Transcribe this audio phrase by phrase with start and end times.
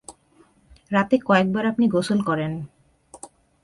[0.91, 2.51] রাতে কয়েকবার আপনি গোসল করেন।